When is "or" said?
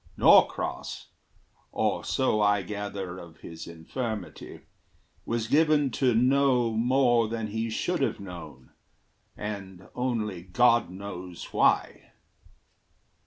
1.71-2.03